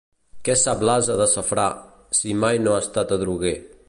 Què 0.47 0.53
sap 0.61 0.79
l'ase 0.89 1.17
de 1.19 1.27
safrà, 1.33 1.67
si 2.21 2.33
mai 2.45 2.63
no 2.65 2.77
ha 2.77 2.81
estat 2.87 3.15
adroguer. 3.19 3.55